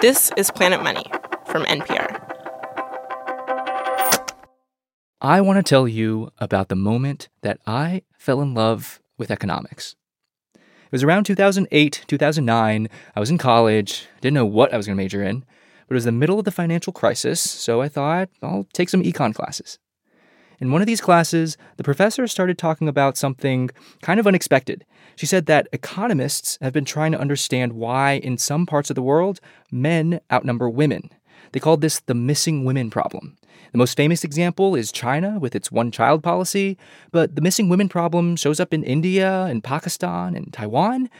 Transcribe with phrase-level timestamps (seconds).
[0.00, 1.04] This is Planet Money
[1.46, 2.20] from NPR.
[5.20, 9.94] I want to tell you about the moment that I fell in love with economics.
[10.54, 12.88] It was around 2008, 2009.
[13.14, 15.44] I was in college, didn't know what I was going to major in,
[15.86, 19.02] but it was the middle of the financial crisis, so I thought I'll take some
[19.02, 19.78] econ classes.
[20.64, 23.68] In one of these classes, the professor started talking about something
[24.00, 24.86] kind of unexpected.
[25.14, 29.02] She said that economists have been trying to understand why, in some parts of the
[29.02, 29.40] world,
[29.70, 31.10] men outnumber women.
[31.52, 33.36] They called this the missing women problem.
[33.72, 36.78] The most famous example is China with its one child policy,
[37.12, 41.10] but the missing women problem shows up in India and Pakistan and Taiwan.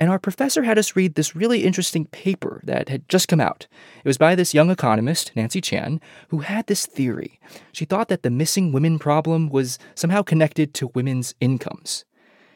[0.00, 3.68] And our professor had us read this really interesting paper that had just come out.
[4.02, 7.38] It was by this young economist, Nancy Qian, who had this theory.
[7.72, 12.06] She thought that the missing women problem was somehow connected to women's incomes.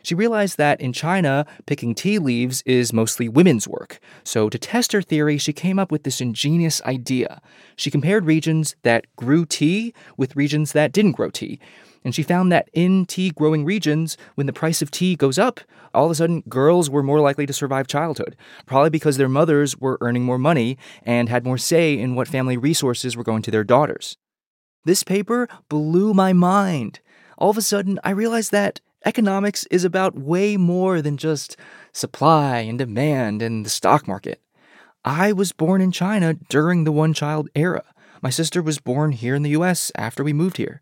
[0.02, 3.98] She realized that in China, picking tea leaves is mostly women's work.
[4.22, 7.40] So, to test her theory, she came up with this ingenious idea.
[7.76, 11.58] She compared regions that grew tea with regions that didn't grow tea.
[12.04, 15.60] And she found that in tea growing regions, when the price of tea goes up,
[15.94, 19.78] all of a sudden girls were more likely to survive childhood, probably because their mothers
[19.78, 23.50] were earning more money and had more say in what family resources were going to
[23.50, 24.16] their daughters.
[24.84, 27.00] This paper blew my mind.
[27.38, 31.58] All of a sudden, I realized that Economics is about way more than just
[31.92, 34.40] supply and demand and the stock market.
[35.04, 37.84] I was born in China during the one child era.
[38.22, 40.80] My sister was born here in the US after we moved here.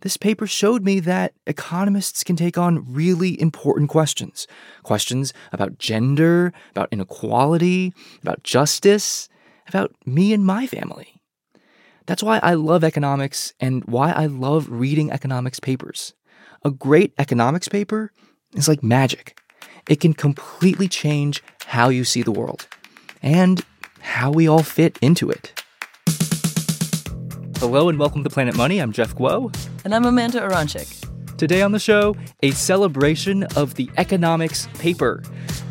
[0.00, 4.46] This paper showed me that economists can take on really important questions
[4.82, 7.92] questions about gender, about inequality,
[8.22, 9.28] about justice,
[9.68, 11.20] about me and my family.
[12.06, 16.14] That's why I love economics and why I love reading economics papers.
[16.64, 18.10] A great economics paper
[18.54, 19.38] is like magic.
[19.88, 22.66] It can completely change how you see the world
[23.22, 23.64] and
[24.00, 25.59] how we all fit into it.
[27.60, 28.78] Hello and welcome to Planet Money.
[28.78, 29.54] I'm Jeff Guo.
[29.84, 31.36] And I'm Amanda Aronczyk.
[31.36, 35.22] Today on the show, a celebration of the economics paper.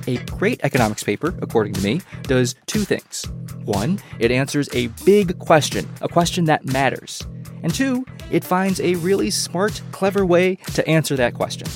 [0.06, 3.26] A great economics paper, according to me, does two things.
[3.66, 7.26] One, it answers a big question, a question that matters.
[7.64, 11.68] And two, it finds a really smart, clever way to answer that question.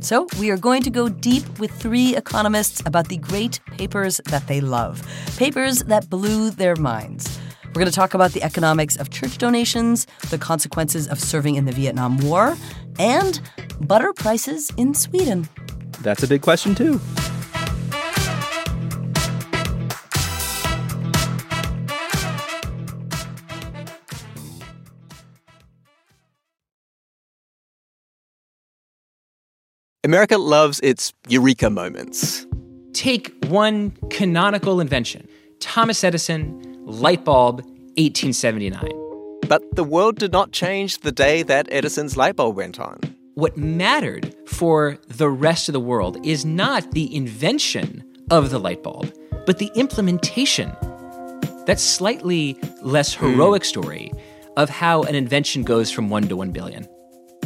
[0.00, 4.46] So, we are going to go deep with three economists about the great papers that
[4.48, 5.02] they love,
[5.38, 7.40] papers that blew their minds.
[7.76, 11.66] We're going to talk about the economics of church donations, the consequences of serving in
[11.66, 12.56] the Vietnam War,
[12.98, 13.38] and
[13.82, 15.46] butter prices in Sweden.
[16.00, 16.98] That's a big question, too.
[30.02, 32.46] America loves its eureka moments.
[32.94, 35.28] Take one canonical invention
[35.60, 37.56] Thomas Edison, light bulb,
[37.98, 38.88] 1879.
[39.48, 42.98] But the world did not change the day that Edison's light bulb went on.
[43.34, 48.82] What mattered for the rest of the world is not the invention of the light
[48.82, 49.12] bulb,
[49.44, 50.74] but the implementation.
[51.66, 53.66] That slightly less heroic mm.
[53.66, 54.12] story
[54.56, 56.88] of how an invention goes from one to one billion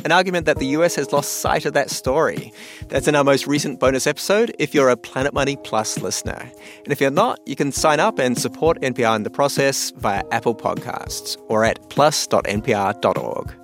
[0.05, 2.53] an argument that the US has lost sight of that story.
[2.89, 6.51] That's in our most recent bonus episode if you're a Planet Money Plus listener.
[6.85, 10.23] And if you're not, you can sign up and support NPR in the process via
[10.31, 13.55] Apple Podcasts or at plus.npr.org.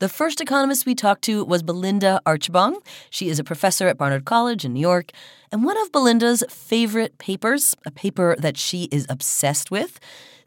[0.00, 2.76] The first economist we talked to was Belinda Archibong.
[3.10, 5.10] She is a professor at Barnard College in New York.
[5.50, 9.98] And one of Belinda's favorite papers, a paper that she is obsessed with,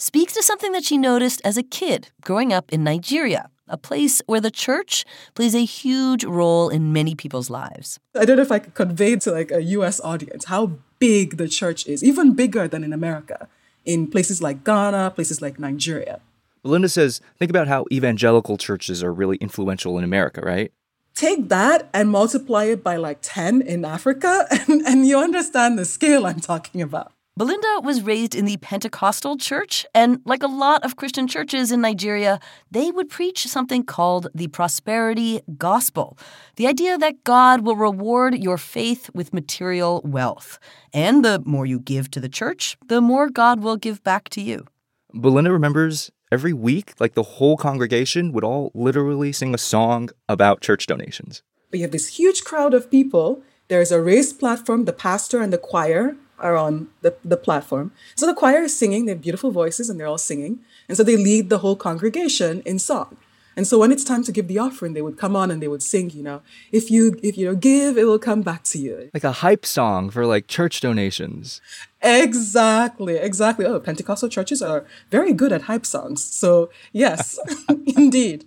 [0.01, 4.19] speaks to something that she noticed as a kid growing up in Nigeria, a place
[4.25, 7.99] where the church plays a huge role in many people's lives.
[8.15, 11.47] I don't know if I could convey to like a US audience how big the
[11.47, 13.47] church is, even bigger than in America,
[13.85, 16.19] in places like Ghana, places like Nigeria.
[16.63, 20.71] Belinda says, think about how evangelical churches are really influential in America, right?
[21.13, 25.85] Take that and multiply it by like 10 in Africa, and, and you understand the
[25.85, 27.13] scale I'm talking about.
[27.37, 31.79] Belinda was raised in the Pentecostal church, and like a lot of Christian churches in
[31.79, 36.17] Nigeria, they would preach something called the prosperity gospel
[36.57, 40.59] the idea that God will reward your faith with material wealth.
[40.93, 44.41] And the more you give to the church, the more God will give back to
[44.41, 44.65] you.
[45.13, 50.59] Belinda remembers every week, like the whole congregation would all literally sing a song about
[50.59, 51.43] church donations.
[51.71, 53.41] We have this huge crowd of people.
[53.69, 57.91] There's a raised platform, the pastor and the choir are on the, the platform.
[58.15, 60.59] So the choir is singing, they have beautiful voices and they're all singing.
[60.87, 63.17] And so they lead the whole congregation in song.
[63.55, 65.67] And so when it's time to give the offering, they would come on and they
[65.67, 66.41] would sing, you know,
[66.71, 69.09] if you if you know give, it will come back to you.
[69.13, 71.59] Like a hype song for like church donations.
[72.01, 73.65] Exactly, exactly.
[73.65, 76.23] Oh, Pentecostal churches are very good at hype songs.
[76.23, 77.37] So yes,
[77.85, 78.45] indeed.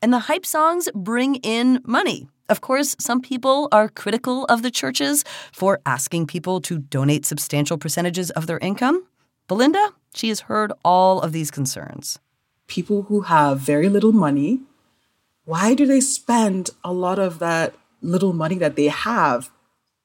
[0.00, 2.28] And the hype songs bring in money.
[2.48, 5.22] Of course, some people are critical of the churches
[5.52, 9.04] for asking people to donate substantial percentages of their income.
[9.48, 12.18] Belinda, she has heard all of these concerns.
[12.66, 14.60] People who have very little money,
[15.44, 19.50] why do they spend a lot of that little money that they have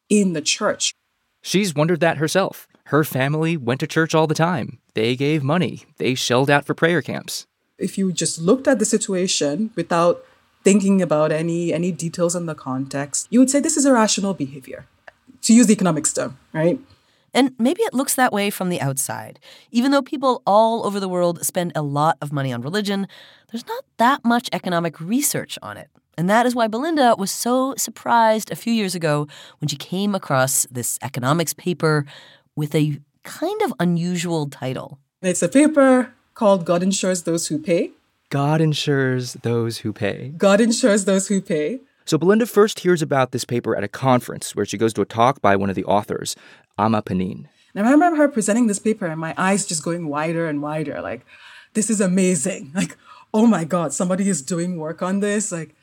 [0.10, 0.94] in the church?
[1.42, 2.68] She's wondered that herself.
[2.88, 4.80] Her family went to church all the time.
[4.94, 5.84] They gave money.
[5.98, 7.48] They shelled out for prayer camps.
[7.78, 10.24] If you just looked at the situation without
[10.64, 14.86] thinking about any any details in the context, you would say this is irrational behavior.
[15.44, 16.80] To use the economics term, right?
[17.34, 19.40] And maybe it looks that way from the outside.
[19.72, 23.08] Even though people all over the world spend a lot of money on religion,
[23.52, 25.90] there's not that much economic research on it.
[26.18, 29.28] And that is why Belinda was so surprised a few years ago
[29.60, 32.06] when she came across this economics paper
[32.56, 35.00] with a kind of unusual title.
[35.22, 37.92] It's a paper called God Insures Those Who Pay.
[38.34, 40.34] God insures those who pay.
[40.36, 41.82] God insures those who pay.
[42.06, 45.06] So Belinda first hears about this paper at a conference where she goes to a
[45.06, 46.36] talk by one of the authors,
[46.76, 47.48] Amma Panin.
[47.76, 51.00] And I remember her presenting this paper and my eyes just going wider and wider.
[51.00, 51.28] Like,
[51.76, 52.72] this is amazing.
[52.76, 52.98] Like,
[53.36, 55.52] oh my God, somebody is doing work on this.
[55.52, 55.76] Like,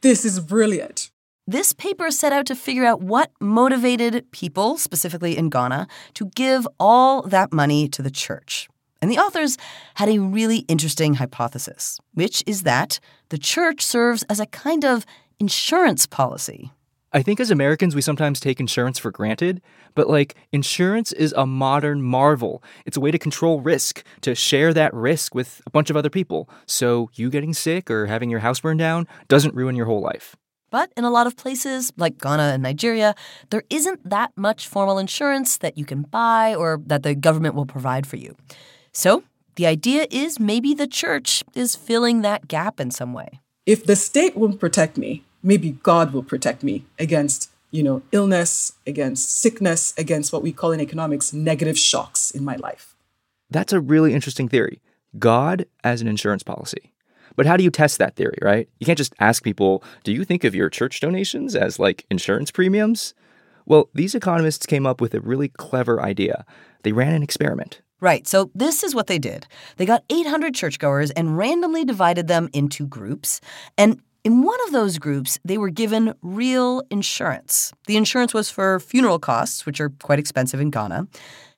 [0.00, 1.10] this is brilliant.
[1.46, 6.66] This paper set out to figure out what motivated people, specifically in Ghana, to give
[6.80, 8.66] all that money to the church.
[9.00, 9.56] And the authors
[9.94, 12.98] had a really interesting hypothesis, which is that
[13.28, 15.06] the church serves as a kind of
[15.38, 16.72] insurance policy.
[17.10, 19.62] I think as Americans, we sometimes take insurance for granted,
[19.94, 22.62] but like insurance is a modern marvel.
[22.84, 26.10] It's a way to control risk, to share that risk with a bunch of other
[26.10, 26.50] people.
[26.66, 30.36] So you getting sick or having your house burned down doesn't ruin your whole life.
[30.70, 33.14] But in a lot of places, like Ghana and Nigeria,
[33.48, 37.64] there isn't that much formal insurance that you can buy or that the government will
[37.64, 38.36] provide for you.
[38.98, 39.22] So
[39.54, 43.38] the idea is maybe the church is filling that gap in some way.
[43.64, 48.72] If the state won't protect me, maybe God will protect me against, you know, illness,
[48.88, 52.96] against sickness, against what we call in economics negative shocks in my life.
[53.48, 54.82] That's a really interesting theory.
[55.16, 56.92] God as an insurance policy.
[57.36, 58.68] But how do you test that theory, right?
[58.80, 62.50] You can't just ask people, do you think of your church donations as like insurance
[62.50, 63.14] premiums?
[63.64, 66.44] Well, these economists came up with a really clever idea.
[66.82, 67.80] They ran an experiment.
[68.00, 69.46] Right, so this is what they did.
[69.76, 73.40] They got 800 churchgoers and randomly divided them into groups.
[73.76, 77.72] And in one of those groups, they were given real insurance.
[77.86, 81.08] The insurance was for funeral costs, which are quite expensive in Ghana.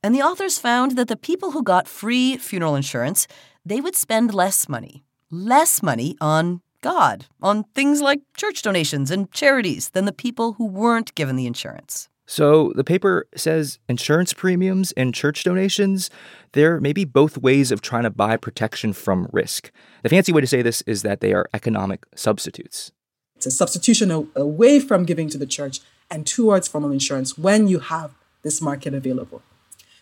[0.02, 3.26] And the authors found that the people who got free funeral insurance,
[3.64, 9.30] they would spend less money less money on God, on things like church donations and
[9.32, 12.08] charities than the people who weren't given the insurance.
[12.30, 16.10] So the paper says insurance premiums and church donations,
[16.52, 19.72] they're maybe both ways of trying to buy protection from risk.
[20.04, 22.92] The fancy way to say this is that they are economic substitutes.
[23.34, 27.80] It's a substitution away from giving to the church and towards formal insurance when you
[27.80, 29.42] have this market available.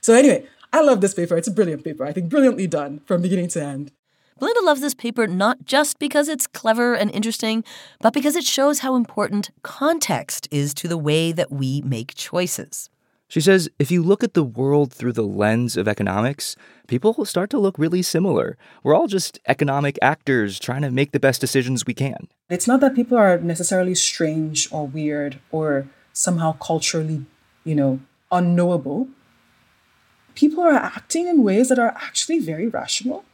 [0.03, 1.35] So, anyway, I love this paper.
[1.35, 2.05] It's a brilliant paper.
[2.05, 3.91] I think brilliantly done from beginning to end.
[4.39, 7.65] Belinda loves this paper not just because it's clever and interesting,
[8.01, 12.89] but because it shows how important context is to the way that we make choices.
[13.27, 16.55] She says if you look at the world through the lens of economics,
[16.87, 18.57] people start to look really similar.
[18.85, 22.29] We're all just economic actors trying to make the best decisions we can.
[22.49, 27.27] It's not that people are necessarily strange or weird or somehow culturally,
[27.65, 27.99] you know,
[28.31, 29.09] unknowable.
[30.37, 33.25] People are acting in ways that are actually very rational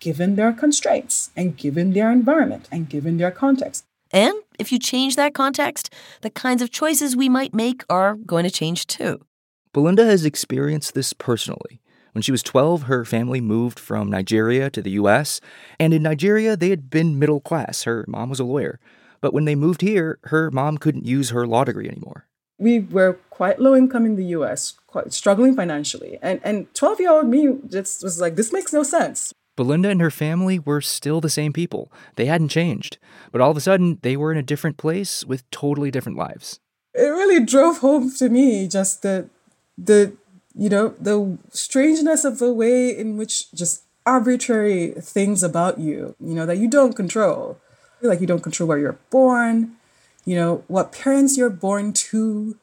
[0.00, 3.84] given their constraints and given their environment and given their context.
[4.10, 8.44] And if you change that context, the kinds of choices we might make are going
[8.44, 9.24] to change too.
[9.72, 11.80] Belinda has experienced this personally.
[12.12, 15.40] When she was 12, her family moved from Nigeria to the US,
[15.80, 17.82] and in Nigeria, they had been middle class.
[17.82, 18.78] Her mom was a lawyer.
[19.20, 22.26] But when they moved here, her mom couldn't use her law degree anymore.
[22.58, 26.18] We were quite low income in the US, quite struggling financially.
[26.22, 29.32] And and 12 year old me just was like, this makes no sense.
[29.56, 31.92] Belinda and her family were still the same people.
[32.16, 32.98] They hadn't changed.
[33.32, 36.60] But all of a sudden, they were in a different place with totally different lives.
[36.94, 39.28] It really drove home to me just the
[39.76, 40.12] the
[40.54, 46.34] you know, the strangeness of the way in which just arbitrary things about you, you
[46.34, 47.58] know, that you don't control.
[48.00, 49.76] Like you don't control where you're born,
[50.24, 52.56] you know, what parents you're born to,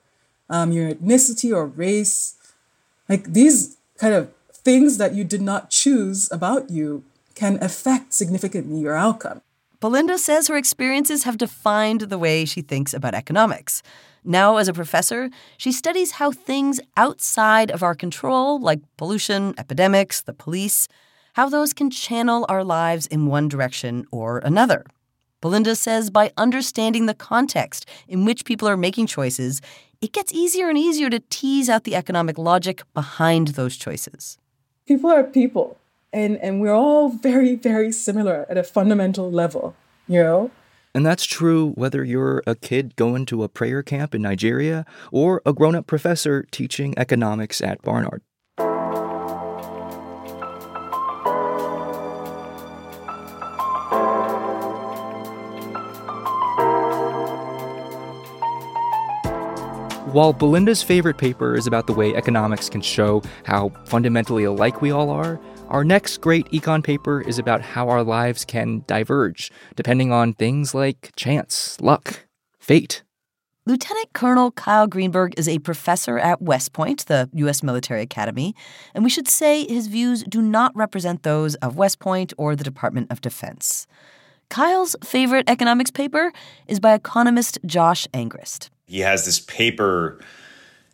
[0.50, 2.36] um, your ethnicity or race.
[3.10, 4.32] Like these kind of
[4.64, 7.04] things that you did not choose about you
[7.36, 9.42] can affect significantly your outcome.
[9.80, 13.82] Belinda says her experiences have defined the way she thinks about economics.
[14.24, 20.22] Now, as a professor, she studies how things outside of our control, like pollution, epidemics,
[20.22, 20.88] the police,
[21.34, 24.86] how those can channel our lives in one direction or another.
[25.42, 29.60] Belinda says by understanding the context in which people are making choices,
[30.00, 34.38] it gets easier and easier to tease out the economic logic behind those choices.
[34.88, 35.78] People are people,
[36.12, 39.76] and, and we're all very, very similar at a fundamental level,
[40.08, 40.52] you know?
[40.94, 45.42] And that's true whether you're a kid going to a prayer camp in Nigeria or
[45.46, 48.22] a grown up professor teaching economics at Barnard.
[60.12, 64.92] While Belinda's favorite paper is about the way economics can show how fundamentally alike we
[64.92, 65.40] all are,
[65.70, 70.76] our next great econ paper is about how our lives can diverge, depending on things
[70.76, 72.28] like chance, luck,
[72.60, 73.04] fate.
[73.66, 77.64] Lieutenant Colonel Kyle Greenberg is a professor at West Point, the U.S.
[77.64, 78.54] Military Academy,
[78.94, 82.66] and we should say his views do not represent those of West Point or the
[82.66, 83.88] Department of Defense.
[84.50, 86.34] Kyle's favorite economics paper
[86.68, 88.70] is by economist Josh Angrist.
[88.92, 90.20] He has this paper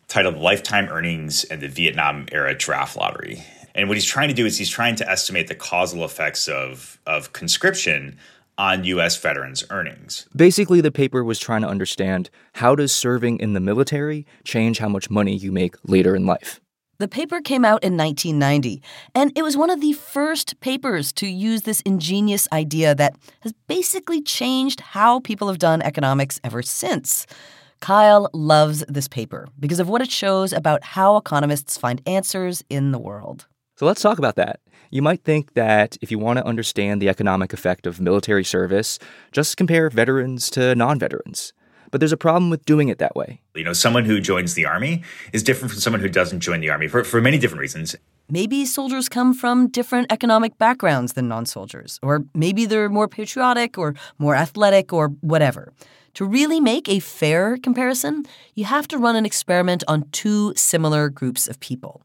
[0.08, 3.44] titled Lifetime Earnings and the Vietnam Era Draft Lottery.
[3.74, 7.00] And what he's trying to do is he's trying to estimate the causal effects of,
[7.08, 8.20] of conscription
[8.56, 9.18] on U.S.
[9.18, 10.28] veterans' earnings.
[10.36, 14.90] Basically, the paper was trying to understand how does serving in the military change how
[14.90, 16.62] much money you make later in life.
[17.00, 18.80] The paper came out in 1990,
[19.16, 23.54] and it was one of the first papers to use this ingenious idea that has
[23.68, 27.26] basically changed how people have done economics ever since.
[27.80, 32.92] Kyle loves this paper because of what it shows about how economists find answers in
[32.92, 33.46] the world.
[33.76, 34.60] So let's talk about that.
[34.90, 38.98] You might think that if you want to understand the economic effect of military service,
[39.32, 41.54] just compare veterans to non veterans.
[41.92, 43.42] But there's a problem with doing it that way.
[43.56, 46.70] You know, someone who joins the army is different from someone who doesn't join the
[46.70, 47.96] army for, for many different reasons.
[48.30, 53.78] Maybe soldiers come from different economic backgrounds than non soldiers, or maybe they're more patriotic
[53.78, 55.72] or more athletic or whatever.
[56.18, 61.10] To really make a fair comparison, you have to run an experiment on two similar
[61.10, 62.02] groups of people.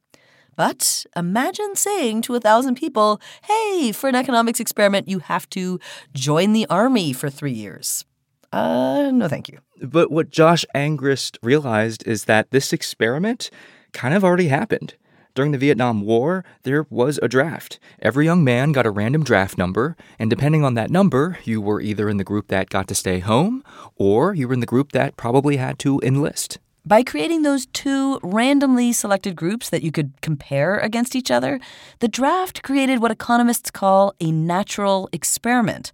[0.54, 5.80] But imagine saying to a thousand people, hey, for an economics experiment, you have to
[6.12, 8.04] join the army for three years.
[8.52, 9.60] Uh, no, thank you.
[9.80, 13.48] But what Josh Angrist realized is that this experiment
[13.94, 14.94] kind of already happened.
[15.34, 17.80] During the Vietnam War, there was a draft.
[18.02, 21.80] Every young man got a random draft number, and depending on that number, you were
[21.80, 23.64] either in the group that got to stay home,
[23.96, 26.58] or you were in the group that probably had to enlist.
[26.84, 31.60] By creating those two randomly selected groups that you could compare against each other,
[32.00, 35.92] the draft created what economists call a natural experiment.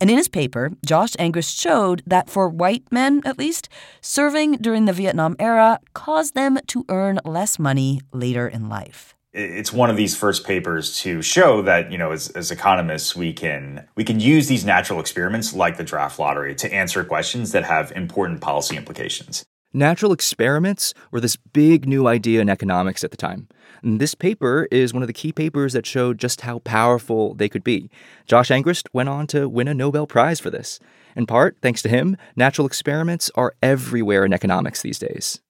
[0.00, 3.68] And in his paper, Josh Angrist showed that for white men, at least,
[4.00, 9.14] serving during the Vietnam era caused them to earn less money later in life.
[9.32, 13.32] It's one of these first papers to show that you know as, as economists we
[13.32, 17.62] can we can use these natural experiments like the draft lottery to answer questions that
[17.62, 23.16] have important policy implications Natural experiments were this big new idea in economics at the
[23.16, 23.46] time.
[23.84, 27.48] And this paper is one of the key papers that showed just how powerful they
[27.48, 27.88] could be.
[28.26, 30.80] Josh Angrist went on to win a Nobel Prize for this.
[31.14, 35.40] In part, thanks to him, natural experiments are everywhere in economics these days.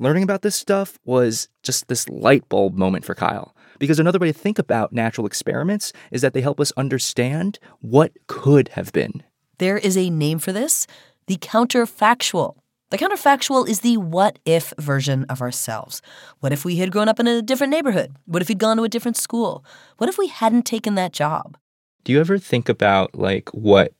[0.00, 3.54] Learning about this stuff was just this light bulb moment for Kyle.
[3.78, 8.10] Because another way to think about natural experiments is that they help us understand what
[8.26, 9.22] could have been.
[9.58, 10.88] There is a name for this
[11.28, 12.56] the counterfactual.
[12.94, 16.00] The counterfactual is the what if version of ourselves.
[16.38, 18.14] What if we had grown up in a different neighborhood?
[18.24, 19.64] What if we'd gone to a different school?
[19.98, 21.56] What if we hadn't taken that job?
[22.04, 23.94] Do you ever think about like what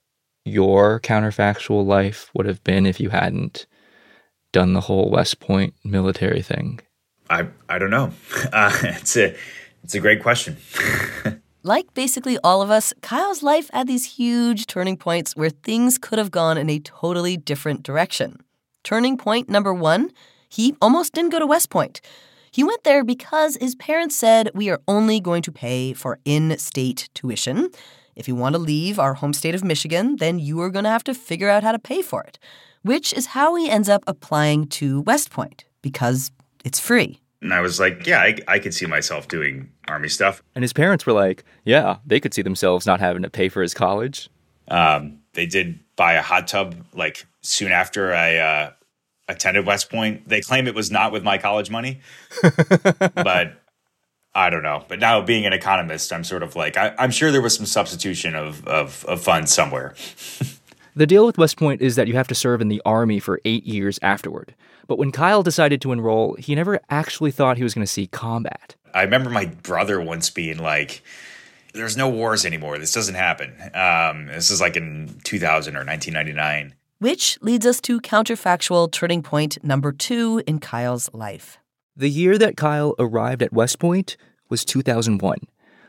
[0.44, 3.66] your counterfactual life would have been if you hadn't
[4.52, 6.78] done the whole West Point military thing?
[7.28, 8.12] I I don't know.
[8.52, 9.34] Uh, it's a
[9.82, 10.56] it's a great question.
[11.64, 16.20] like basically all of us, Kyle's life had these huge turning points where things could
[16.20, 18.38] have gone in a totally different direction.
[18.84, 20.10] Turning point number one,
[20.48, 22.00] he almost didn't go to West Point.
[22.52, 26.56] He went there because his parents said, We are only going to pay for in
[26.58, 27.70] state tuition.
[28.14, 30.90] If you want to leave our home state of Michigan, then you are going to
[30.90, 32.38] have to figure out how to pay for it,
[32.82, 36.30] which is how he ends up applying to West Point because
[36.64, 37.20] it's free.
[37.42, 40.42] And I was like, yeah, I, I could see myself doing Army stuff.
[40.54, 43.62] And his parents were like, yeah, they could see themselves not having to pay for
[43.62, 44.30] his college.
[44.68, 48.70] Um, they did buy a hot tub like soon after I uh,
[49.28, 50.28] attended West Point.
[50.28, 52.00] They claim it was not with my college money,
[53.14, 53.60] but
[54.34, 54.84] I don't know.
[54.88, 57.66] But now being an economist, I'm sort of like, I, am sure there was some
[57.66, 59.94] substitution of, of, of funds somewhere.
[60.96, 63.40] the deal with West Point is that you have to serve in the Army for
[63.44, 64.54] eight years afterward.
[64.86, 68.06] But when Kyle decided to enroll, he never actually thought he was going to see
[68.06, 68.74] combat.
[68.92, 71.02] I remember my brother once being like,
[71.74, 72.78] there's no wars anymore.
[72.78, 73.52] This doesn't happen.
[73.74, 76.74] Um, this is like in 2000 or 1999.
[76.98, 81.58] Which leads us to counterfactual turning point number two in Kyle's life.
[81.96, 84.16] The year that Kyle arrived at West Point
[84.48, 85.38] was 2001.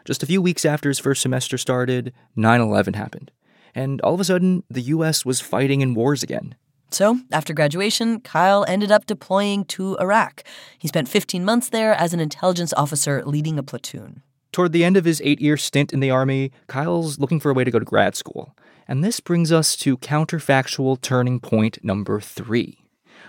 [0.03, 3.31] Just a few weeks after his first semester started, 9 11 happened.
[3.73, 6.55] And all of a sudden, the US was fighting in wars again.
[6.91, 10.43] So, after graduation, Kyle ended up deploying to Iraq.
[10.77, 14.21] He spent 15 months there as an intelligence officer leading a platoon.
[14.55, 17.53] Toward the end of his eight year stint in the Army, Kyle's looking for a
[17.53, 18.55] way to go to grad school.
[18.87, 22.77] And this brings us to counterfactual turning point number three.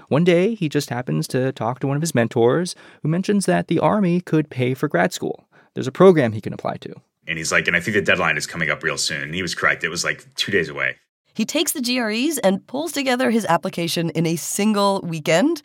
[0.07, 3.67] One day, he just happens to talk to one of his mentors who mentions that
[3.67, 5.49] the Army could pay for grad school.
[5.75, 6.95] There's a program he can apply to.
[7.27, 9.23] And he's like, and I think the deadline is coming up real soon.
[9.23, 9.83] And he was correct.
[9.83, 10.95] It was like two days away.
[11.35, 15.63] He takes the GREs and pulls together his application in a single weekend,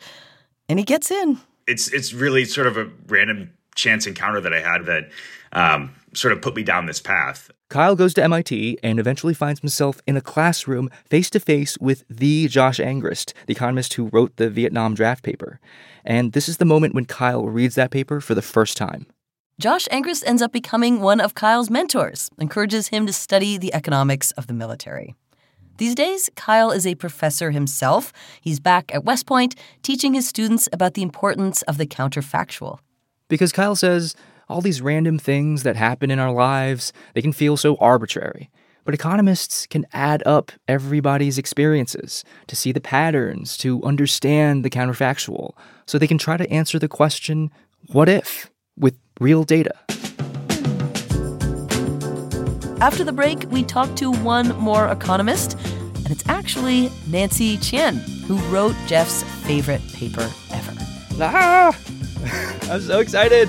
[0.68, 1.38] and he gets in.
[1.68, 5.10] It's it's really sort of a random chance encounter that I had that
[5.52, 7.50] um, sort of put me down this path.
[7.68, 12.04] Kyle goes to MIT and eventually finds himself in a classroom face to face with
[12.10, 15.58] the Josh Angrist, the economist who wrote the Vietnam draft paper.
[16.04, 19.06] And this is the moment when Kyle reads that paper for the first time.
[19.58, 24.32] Josh Angrist ends up becoming one of Kyle's mentors, encourages him to study the economics
[24.32, 25.14] of the military.
[25.78, 28.12] These days, Kyle is a professor himself.
[28.40, 32.78] He's back at West Point teaching his students about the importance of the counterfactual.
[33.28, 34.14] Because Kyle says
[34.52, 38.50] all these random things that happen in our lives, they can feel so arbitrary.
[38.84, 45.52] But economists can add up everybody's experiences to see the patterns, to understand the counterfactual,
[45.86, 47.50] so they can try to answer the question,
[47.92, 49.74] what if, with real data.
[52.82, 55.56] After the break, we talk to one more economist,
[55.94, 60.72] and it's actually Nancy Qian, who wrote Jeff's favorite paper ever.
[61.20, 61.78] Ah!
[62.70, 63.48] I'm so excited!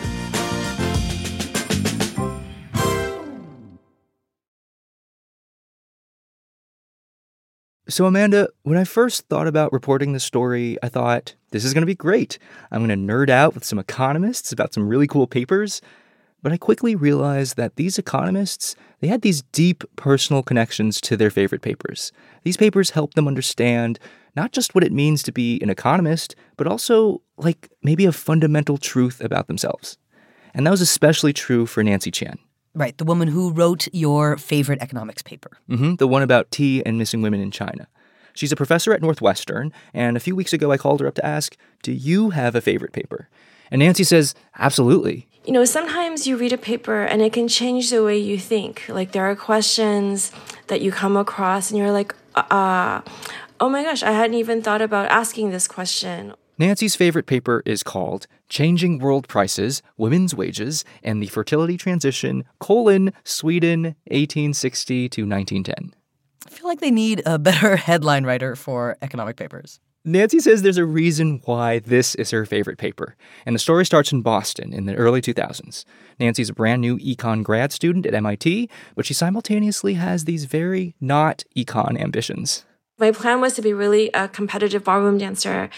[7.94, 11.84] So, Amanda, when I first thought about reporting this story, I thought, this is going
[11.84, 12.40] to be great.
[12.72, 15.80] I'm going to nerd out with some economists about some really cool papers.
[16.42, 21.30] But I quickly realized that these economists, they had these deep personal connections to their
[21.30, 22.12] favorite papers.
[22.42, 24.00] These papers helped them understand
[24.36, 28.80] not just what it means to be an economist, but also, like, maybe a fundamental
[28.80, 30.00] truth about themselves.
[30.56, 32.40] And that was especially true for Nancy Qian.
[32.76, 35.52] Right, the woman who wrote your favorite economics paper.
[35.70, 37.88] Mm-hmm, the one about tea and missing women in China.
[38.34, 41.26] She's a professor at Northwestern, and a few weeks ago I called her up to
[41.26, 43.30] ask, Do you have a favorite paper?
[43.70, 47.90] And Nancy says, Absolutely you know, sometimes you read a paper and it can change
[47.90, 48.84] the way you think.
[48.88, 50.32] Like there are questions
[50.68, 53.02] that you come across and you're like, uh,
[53.60, 56.34] oh my gosh, I hadn't even thought about asking this question.
[56.64, 63.12] Nancy's favorite paper is called Changing World Prices, Women's Wages, and the Fertility Transition, colon,
[63.26, 65.94] Sweden, 1860 to 1910.
[66.48, 69.82] I feel like they need a better headline writer for economic papers.
[70.06, 74.14] Nancy says there's a reason why this is her favorite paper, and the story starts
[74.14, 75.84] in Boston in the early 2000s.
[76.18, 80.96] Nancy's a brand new econ grad student at MIT, but she simultaneously has these very
[81.02, 82.64] not econ ambitions.
[82.98, 85.70] My plan was to be really a competitive ballroom dancer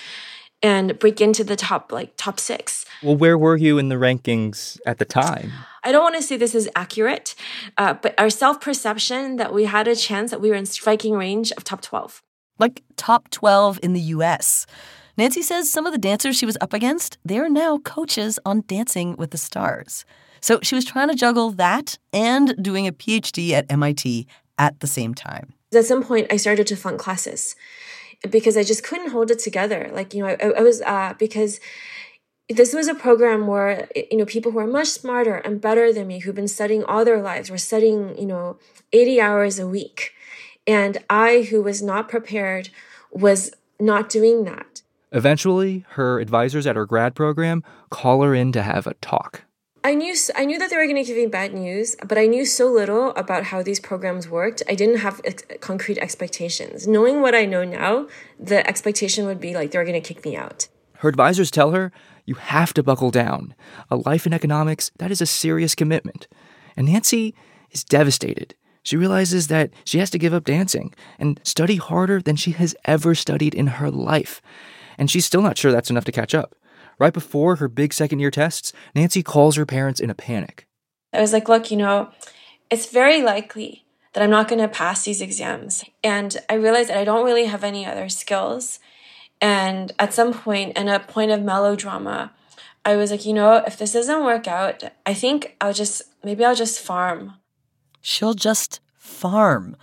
[0.62, 2.86] and break into the top like top 6.
[3.04, 5.52] Well, where were you in the rankings at the time?
[5.84, 7.36] I don't want to say this is accurate,
[7.78, 11.52] uh, but our self-perception that we had a chance that we were in striking range
[11.52, 12.24] of top 12
[12.60, 14.65] like top 12 in the US.
[15.18, 18.63] Nancy says some of the dancers she was up against, they are now coaches on
[18.68, 20.06] Dancing with the Stars.
[20.41, 24.88] So she was trying to juggle that and doing a PhD at MIT at the
[24.88, 25.54] same time.
[25.74, 27.56] At some point, I started to flunk classes
[28.31, 29.89] because I just couldn't hold it together.
[29.93, 31.59] Like, you know, I, I was, uh, because
[32.49, 36.07] this was a program where, you know, people who are much smarter and better than
[36.07, 38.57] me, who've been studying all their lives, were studying, you know,
[38.93, 40.13] 80 hours a week
[40.67, 42.69] and I, who was not prepared,
[43.11, 44.81] was not doing that.
[45.11, 49.43] Eventually, her advisors at her grad program call her in to have a talk.
[49.86, 52.26] I knew I knew that they were going to give me bad news, but I
[52.26, 54.63] knew so little about how these programs worked.
[54.67, 56.88] I didn't have ex- concrete expectations.
[56.88, 58.08] Knowing what I know now,
[58.39, 60.69] the expectation would be like they were going to kick me out.
[61.02, 61.91] Her advisors tell her,
[62.26, 63.54] "You have to buckle down.
[63.91, 66.28] A life in economics, that is a serious commitment."
[66.76, 67.36] And Nancy
[67.69, 68.56] is devastated.
[68.82, 72.76] She realizes that she has to give up dancing and study harder than she has
[72.86, 74.41] ever studied in her life.
[74.98, 76.56] And she's still not sure that's enough to catch up.
[76.99, 80.67] Right before her big second year tests, Nancy calls her parents in a panic.
[81.13, 82.10] I was like, look, you know,
[82.69, 85.84] it's very likely that I'm not going to pass these exams.
[86.03, 88.79] And I realized that I don't really have any other skills.
[89.41, 92.31] And at some point, in a point of melodrama,
[92.86, 96.45] I was like, you know, if this doesn't work out, I think I'll just, maybe
[96.45, 97.34] I'll just farm.
[97.99, 99.75] She'll just farm.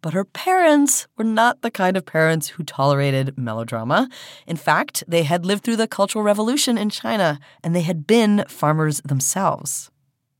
[0.00, 4.08] But her parents were not the kind of parents who tolerated melodrama.
[4.46, 8.44] In fact, they had lived through the Cultural Revolution in China and they had been
[8.48, 9.90] farmers themselves.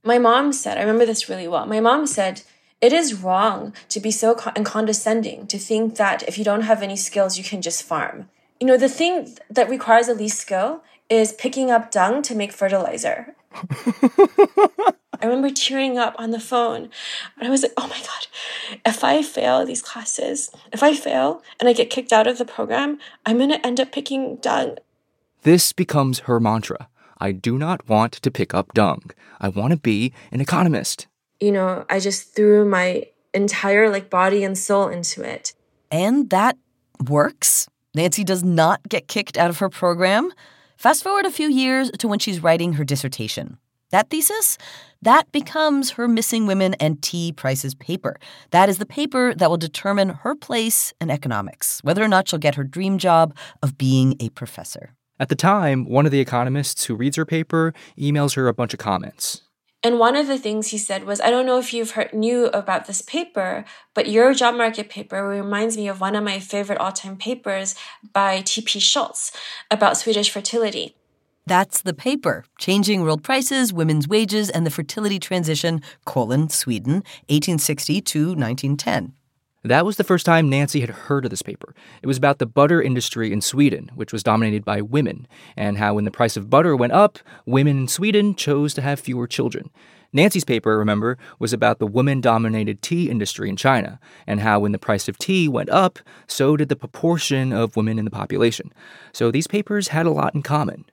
[0.04, 1.66] My mom said, I remember this really well.
[1.66, 2.42] My mom said,
[2.80, 6.82] it is wrong to be so con- condescending, to think that if you don't have
[6.82, 8.28] any skills, you can just farm.
[8.60, 12.52] You know, the thing that requires the least skill is picking up dung to make
[12.52, 13.34] fertilizer.
[13.52, 16.90] I remember tearing up on the phone.
[17.38, 18.26] And I was like, oh my God,
[18.86, 22.44] if I fail these classes, if I fail and I get kicked out of the
[22.44, 24.76] program, I'm going to end up picking dung.
[25.42, 26.88] This becomes her mantra.
[27.18, 29.10] I do not want to pick up dung.
[29.40, 31.06] I want to be an economist.
[31.40, 35.52] You know, I just threw my entire like body and soul into it.
[35.90, 36.56] And that
[37.08, 37.68] works.
[37.94, 40.32] Nancy does not get kicked out of her program.
[40.78, 43.58] Fast forward a few years to when she's writing her dissertation.
[43.90, 44.56] That thesis,
[45.02, 48.16] that becomes her Missing Women and Tea Prices paper.
[48.52, 52.38] That is the paper that will determine her place in economics, whether or not she'll
[52.38, 54.94] get her dream job of being a professor.
[55.18, 58.72] At the time, one of the economists who reads her paper emails her a bunch
[58.72, 59.42] of comments.
[59.82, 62.46] And one of the things he said was, I don't know if you've heard knew
[62.46, 63.64] about this paper,
[63.94, 67.76] but your job market paper reminds me of one of my favorite all-time papers
[68.12, 68.80] by T.P.
[68.80, 69.30] Schultz
[69.70, 70.96] about Swedish fertility.
[71.46, 76.94] That's the paper, Changing World Prices, Women's Wages, and the Fertility Transition, colon, Sweden,
[77.28, 79.14] 1860 to 1910.
[79.64, 81.74] That was the first time Nancy had heard of this paper.
[82.00, 85.94] It was about the butter industry in Sweden, which was dominated by women, and how
[85.94, 89.70] when the price of butter went up, women in Sweden chose to have fewer children.
[90.12, 94.72] Nancy's paper, remember, was about the woman dominated tea industry in China, and how when
[94.72, 98.72] the price of tea went up, so did the proportion of women in the population.
[99.12, 100.84] So these papers had a lot in common.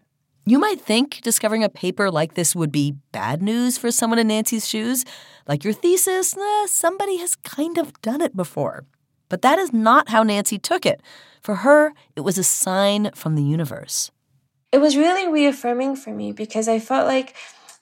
[0.48, 4.28] You might think discovering a paper like this would be bad news for someone in
[4.28, 5.04] Nancy's shoes.
[5.48, 8.86] Like your thesis, eh, somebody has kind of done it before.
[9.28, 11.02] But that is not how Nancy took it.
[11.42, 14.12] For her, it was a sign from the universe.
[14.72, 17.34] It was really reaffirming for me because I felt like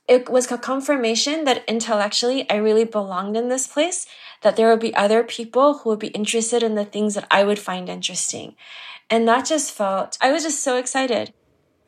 [0.07, 4.05] it was a confirmation that intellectually I really belonged in this place,
[4.41, 7.43] that there would be other people who would be interested in the things that I
[7.43, 8.55] would find interesting.
[9.09, 11.33] And that just felt, I was just so excited.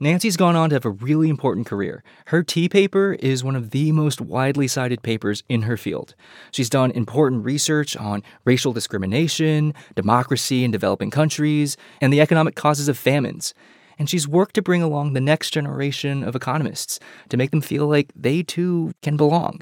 [0.05, 2.03] Nancy's gone on to have a really important career.
[2.27, 6.13] Her tea paper is one of the most widely cited papers in her field.
[6.51, 12.87] She's done important research on racial discrimination, democracy in developing countries, and the economic causes
[12.87, 13.55] of famines.
[13.97, 17.87] And she's worked to bring along the next generation of economists to make them feel
[17.87, 19.61] like they too can belong.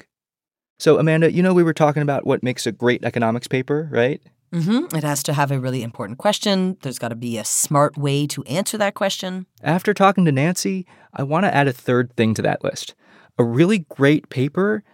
[0.78, 4.20] So, Amanda, you know, we were talking about what makes a great economics paper, right?
[4.54, 4.96] Mm-hmm.
[4.96, 6.76] It has to have a really important question.
[6.82, 9.46] There's got to be a smart way to answer that question.
[9.62, 12.94] After talking to Nancy, I want to add a third thing to that list.
[13.36, 14.84] A really great paper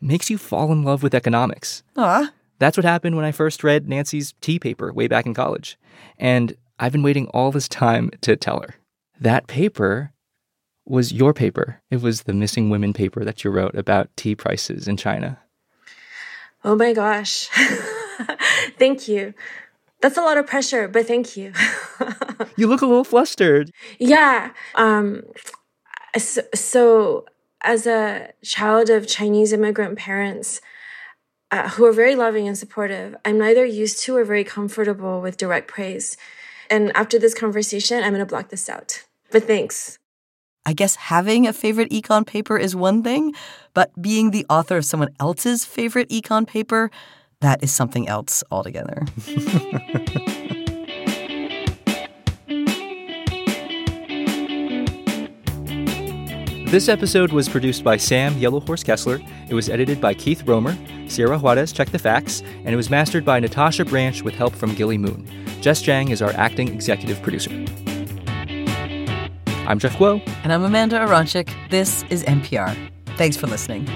[0.00, 1.82] makes you fall in love with economics.
[1.96, 2.30] Ah.
[2.60, 5.76] That's what happened when I first read Nancy's tea paper way back in college.
[6.16, 8.76] And I've been waiting all this time to tell her.
[9.20, 10.12] That paper
[10.86, 11.82] was your paper.
[11.90, 15.40] It was the missing women paper that you wrote about tea prices in China.
[16.64, 17.48] Oh my gosh.
[18.78, 19.34] thank you.
[20.00, 21.52] That's a lot of pressure, but thank you.
[22.56, 23.70] you look a little flustered.
[23.98, 24.52] Yeah.
[24.76, 25.22] Um,
[26.16, 27.24] so, so,
[27.62, 30.60] as a child of Chinese immigrant parents
[31.50, 35.36] uh, who are very loving and supportive, I'm neither used to or very comfortable with
[35.36, 36.16] direct praise.
[36.70, 39.04] And after this conversation, I'm going to block this out.
[39.30, 39.98] But thanks.
[40.64, 43.34] I guess having a favorite econ paper is one thing,
[43.72, 46.90] but being the author of someone else's favorite econ paper,
[47.40, 49.04] that is something else altogether.
[56.68, 59.22] This episode was produced by Sam Yellowhorse Kessler.
[59.48, 60.76] It was edited by Keith Romer.
[61.08, 64.74] Sierra Juarez checked the facts, and it was mastered by Natasha Branch with help from
[64.74, 65.26] Gilly Moon.
[65.62, 67.48] Jess Jang is our acting executive producer.
[69.66, 70.20] I'm Jeff Guo.
[70.44, 71.48] And I'm Amanda Aronczyk.
[71.70, 72.76] This is NPR.
[73.16, 73.86] Thanks for listening.